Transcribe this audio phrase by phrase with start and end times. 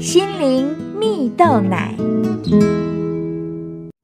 [0.00, 1.94] 心灵蜜豆奶。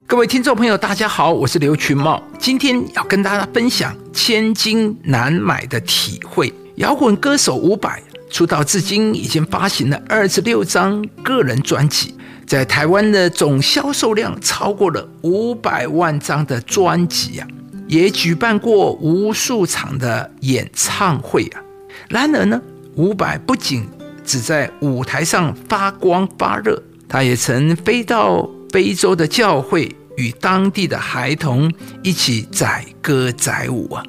[0.07, 6.53] 各位听众朋友，大家好，我是刘群茂，今天要跟大家分享千金难买的体会。
[6.75, 12.15] 摇滚歌手伍佰出道至今已经发行了二十六张个人专辑，
[12.47, 17.49] 在台湾的总销售量超过了五百万张的专辑啊，
[17.89, 21.65] 也举办过无数场的演唱会啊。
[22.11, 22.61] 然而呢，
[22.97, 23.89] 伍佰不仅
[24.27, 34.03] 只在舞台上发光发热，他也曾飞到非洲的教会，与当地的孩童一起载歌载舞啊。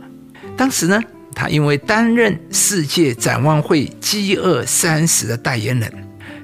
[0.57, 0.99] 当时呢，
[1.35, 5.93] 他因为担任世界展望会“饥饿三十”的代言人，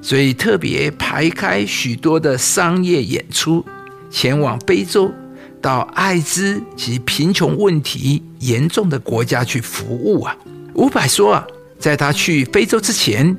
[0.03, 3.65] 所以特别排开许多的商业演出，
[4.11, 5.11] 前往非洲，
[5.59, 10.37] 到艾滋及贫穷问题严重的国家去服务啊。
[10.75, 11.47] 伍佰说啊，
[11.79, 13.35] 在他去非洲之前。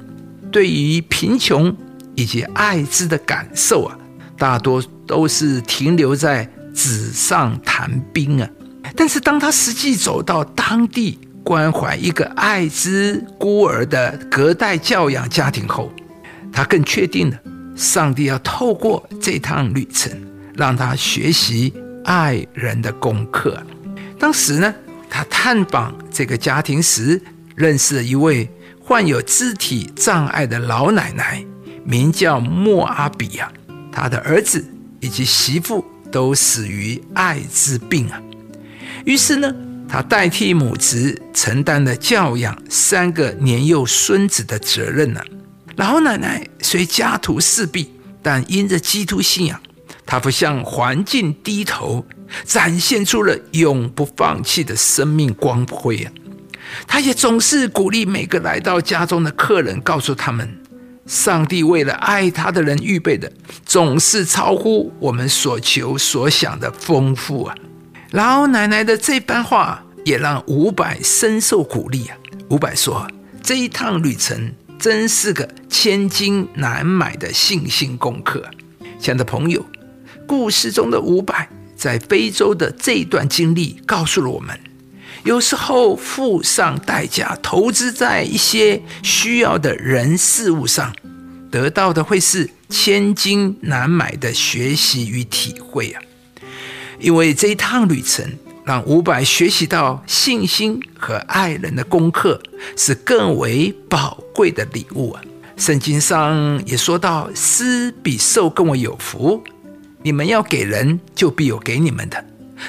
[0.54, 1.76] 对于贫穷
[2.14, 3.98] 以及艾滋的感受啊，
[4.38, 8.48] 大多都是停留在纸上谈兵啊。
[8.94, 15.92] 但是当他实际走到当地关怀一个艾滋孤儿的隔代教养家庭后，
[16.52, 17.36] 他更确定了
[17.74, 20.12] 上帝要透过这趟旅程
[20.54, 23.60] 让他学习爱人的功课。
[24.20, 24.72] 当时呢，
[25.10, 27.20] 他探访这个家庭时，
[27.56, 28.48] 认识了一位。
[28.86, 31.42] 患有肢体障碍的老奶奶
[31.84, 33.50] 名叫莫阿比亚，
[33.90, 34.62] 她的儿子
[35.00, 35.82] 以及媳妇
[36.12, 38.20] 都死于艾滋病啊。
[39.06, 39.50] 于是呢，
[39.88, 45.20] 他代替母职承担了教养三个年幼孙子的责任呢。
[45.76, 47.90] 老奶奶虽家徒四壁，
[48.22, 49.58] 但因着基督信仰，
[50.04, 52.04] 她不向环境低头，
[52.44, 56.12] 展现出了永不放弃的生命光辉啊。
[56.86, 60.48] 他也总是鼓励每个来到家中的客人，告诉他们，
[61.06, 63.30] 上帝为了爱他的人预备的，
[63.64, 67.54] 总是超乎我们所求所想的丰富啊！
[68.12, 72.16] 老奶奶的这番话也让伍佰深受鼓励啊！
[72.48, 73.06] 伍佰说
[73.42, 78.44] ：“这一趟旅程真是个千金难买的信心功课。”
[79.00, 79.64] 亲爱的朋友，
[80.26, 84.58] 故事中的伍佰在非洲的这一段经历，告诉了我们。
[85.22, 90.92] 有时候付上代价，投资在一些需要的人事物上，
[91.50, 96.02] 得到的会是千金难买的学习与体会啊！
[96.98, 98.26] 因为这一趟旅程，
[98.64, 102.40] 让伍佰学习到信心和爱人的功课
[102.76, 105.22] 是更为宝贵的礼物啊！
[105.56, 109.42] 圣经上也说到：“施比受更为有福。”
[110.02, 112.22] 你们要给人，就必有给你们的，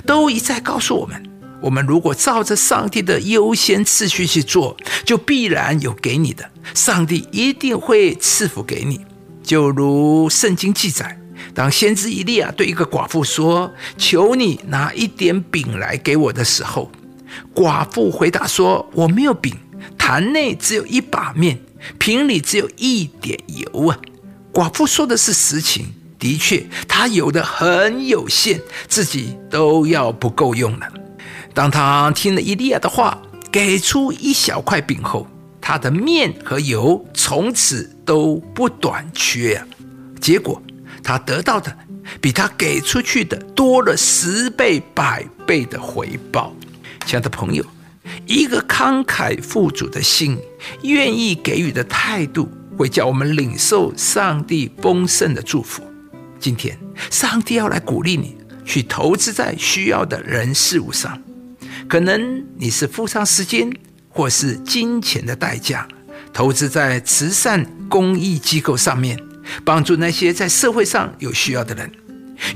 [0.05, 1.21] 都一再告诉我们。
[1.65, 6.47] 我们如果照着上帝的优先次序去做，就必然有给你的。
[6.75, 9.03] 上帝一定会赐福给你。
[9.41, 11.19] 就如圣经记载，
[11.55, 16.91] 当先知以利亚对一个寡妇说：“求你拿一点饼来给我的时候，
[17.55, 19.57] 寡妇回答说：我没有饼，
[19.97, 21.59] 坛内只有一把面，
[21.97, 23.97] 瓶里只有一点油啊。”
[24.53, 25.87] 寡妇说的是实情，
[26.19, 30.87] 的确，她有的很有限，自己都要不够用了。
[31.55, 33.17] 当他听了伊利亚的话，
[33.49, 35.25] 给出一小块饼后，
[35.61, 39.65] 他的面和油从此都不短缺啊。
[40.19, 40.61] 结果
[41.01, 41.73] 他得到的
[42.19, 46.53] 比他给出去的多了十倍、百倍的回报。
[47.05, 47.65] 亲爱的朋友，
[48.27, 50.37] 一个慷慨富足的心，
[50.83, 55.81] 愿意给予的态度，会叫我们领受上帝丰盛的祝福。
[56.37, 56.77] 今天，
[57.09, 61.17] 上帝要来鼓励你，去投资在需要的人事物上。
[61.87, 63.71] 可能你是付上时间
[64.09, 65.87] 或是金钱的代价，
[66.33, 69.17] 投资在慈善公益机构上面，
[69.63, 71.87] 帮助那些在社会上有需要的人；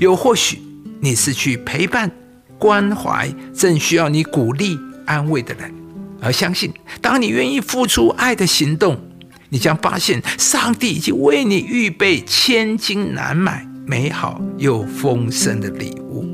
[0.00, 0.58] 又或许
[1.00, 2.10] 你是去陪伴、
[2.58, 5.72] 关怀正需要你鼓励、安慰的人。
[6.20, 9.00] 而相信，当你愿意付出爱的行动，
[9.48, 16.29] 你将发现上帝已经为你预备千金难买、美好又丰盛的礼物。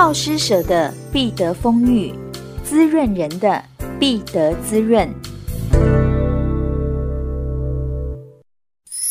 [0.00, 2.14] 好施舍的必得丰裕，
[2.62, 3.60] 滋润人的
[3.98, 5.12] 必得滋润。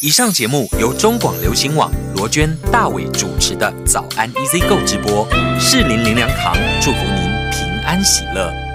[0.01, 5.28] 以上节目由中广流行网罗娟、大伟主持的早安 Easy 购直播，
[5.60, 8.66] 适林林良堂祝福您平安喜乐。